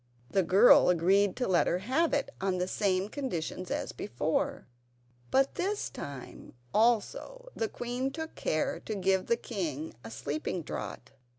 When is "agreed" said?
0.89-1.35